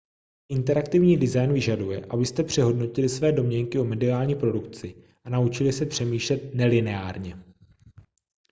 interaktivní 0.49 1.17
design 1.17 1.53
vyžaduje 1.53 2.05
abyste 2.09 2.43
přehodnotili 2.43 3.09
své 3.09 3.31
domněnky 3.31 3.79
o 3.79 3.83
mediální 3.85 4.35
produkci 4.35 4.95
a 5.23 5.29
naučili 5.29 5.73
se 5.73 5.85
přemýšlet 5.85 6.53
nelineárně 6.55 7.37